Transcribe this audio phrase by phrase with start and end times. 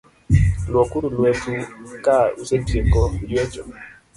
[0.71, 1.55] Lwok uru lwet u
[2.05, 3.61] ka usetieko ywecho